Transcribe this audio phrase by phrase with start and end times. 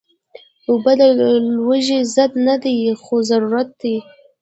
[0.69, 1.01] اوبه د
[1.55, 3.95] لوږې ضد نه دي، خو ضرورت دي